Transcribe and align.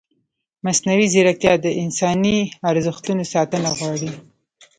مصنوعي 0.65 1.07
ځیرکتیا 1.13 1.53
د 1.61 1.67
انساني 1.83 2.37
ارزښتونو 2.69 3.23
ساتنه 3.33 3.69
غواړي. 3.77 4.11